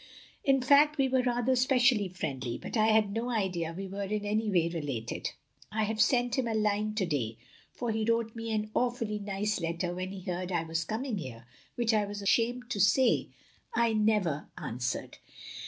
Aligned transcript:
In 0.43 0.63
fact 0.63 0.97
we 0.97 1.07
were 1.07 1.21
rather 1.21 1.55
specially 1.55 2.07
friendly; 2.09 2.57
but 2.57 2.75
I 2.75 2.87
had 2.87 3.11
no 3.11 3.29
idea 3.29 3.71
we 3.77 3.87
were 3.87 4.01
in 4.05 4.25
any 4.25 4.49
way 4.49 4.67
re 4.67 4.81
lated. 4.81 5.27
I 5.71 5.93
've 5.93 6.01
sent 6.01 6.39
him 6.39 6.47
a 6.47 6.55
line 6.55 6.95
to 6.95 7.05
day, 7.05 7.37
for 7.71 7.91
he 7.91 8.03
wrote 8.03 8.35
me 8.35 8.51
an 8.51 8.71
awfully 8.73 9.19
nice 9.19 9.59
letter 9.61 9.93
when 9.93 10.09
he 10.09 10.21
heard 10.21 10.51
I 10.51 10.63
was 10.63 10.85
coming 10.85 11.19
here, 11.19 11.45
which 11.75 11.93
I 11.93 12.01
'm 12.01 12.09
ashamed 12.09 12.67
to 12.71 12.79
say 12.79 13.29
I 13.75 13.93
never 13.93 14.49
a 14.49 14.49
52 14.55 14.55
THE 14.57 14.61
LONELY 14.61 14.63
LADY 14.71 14.73
answered. 14.73 15.17